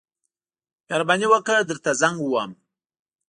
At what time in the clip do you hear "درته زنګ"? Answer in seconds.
1.69-2.17